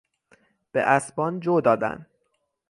[0.71, 2.05] به اسبان جو دادن